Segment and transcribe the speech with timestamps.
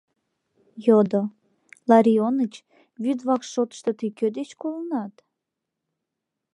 [0.87, 1.21] Йодо:—
[1.89, 2.53] Ларионыч,
[3.03, 5.13] вӱд вакш шотышто тый кӧ деч колынат?